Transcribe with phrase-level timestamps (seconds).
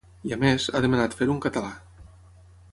[0.29, 1.71] I a més, ha demanat fer-ho en català.